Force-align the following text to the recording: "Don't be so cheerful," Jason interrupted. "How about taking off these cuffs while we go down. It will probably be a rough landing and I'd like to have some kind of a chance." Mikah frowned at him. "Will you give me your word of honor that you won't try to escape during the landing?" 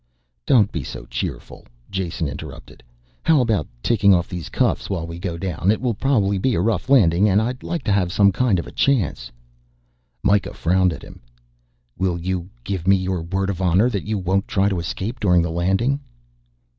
"Don't 0.47 0.71
be 0.71 0.81
so 0.81 1.05
cheerful," 1.05 1.63
Jason 1.91 2.27
interrupted. 2.27 2.81
"How 3.21 3.39
about 3.39 3.67
taking 3.83 4.15
off 4.15 4.27
these 4.27 4.49
cuffs 4.49 4.89
while 4.89 5.05
we 5.05 5.19
go 5.19 5.37
down. 5.37 5.69
It 5.69 5.79
will 5.79 5.93
probably 5.93 6.39
be 6.39 6.55
a 6.55 6.59
rough 6.59 6.89
landing 6.89 7.29
and 7.29 7.39
I'd 7.39 7.61
like 7.61 7.83
to 7.83 7.91
have 7.91 8.11
some 8.11 8.31
kind 8.31 8.57
of 8.57 8.65
a 8.65 8.71
chance." 8.71 9.31
Mikah 10.23 10.55
frowned 10.55 10.91
at 10.91 11.03
him. 11.03 11.21
"Will 11.99 12.17
you 12.17 12.49
give 12.63 12.87
me 12.87 12.95
your 12.95 13.21
word 13.21 13.51
of 13.51 13.61
honor 13.61 13.91
that 13.91 14.05
you 14.05 14.17
won't 14.17 14.47
try 14.47 14.69
to 14.69 14.79
escape 14.79 15.19
during 15.19 15.43
the 15.43 15.51
landing?" 15.51 15.99